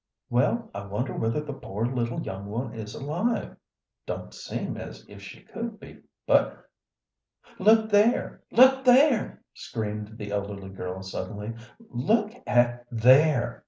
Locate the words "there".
7.91-8.41, 8.83-9.43, 12.89-13.59